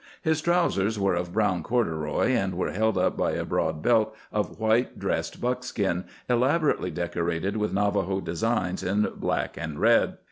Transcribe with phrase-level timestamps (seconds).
[0.23, 4.59] His trousers were of brown corduroy, and were held up by a broad belt of
[4.59, 10.17] white dressed buckskin, elaborately decorated with Navajo designs in black and red.